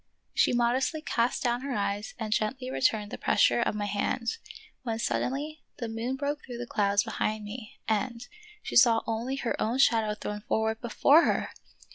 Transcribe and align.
She 0.33 0.51
modestly 0.51 1.03
cast 1.03 1.43
down 1.43 1.61
her 1.61 1.75
eyes 1.75 2.15
and 2.17 2.33
gently 2.33 2.71
returned 2.71 3.11
the 3.11 3.19
pressure 3.19 3.61
of 3.61 3.75
my 3.75 3.85
hand, 3.85 4.37
when 4.81 4.97
suddenly 4.97 5.61
the 5.77 5.87
moon 5.87 6.15
broke 6.15 6.43
through 6.43 6.57
the 6.57 6.65
clouds 6.65 7.03
behind 7.03 7.43
me 7.43 7.77
and— 7.87 8.27
she 8.63 8.75
saw 8.75 9.03
only 9.05 9.35
her 9.35 9.55
own 9.61 9.77
shadow 9.77 10.15
thrown 10.15 10.41
forward 10.41 10.81
before 10.81 11.25
her! 11.25 11.49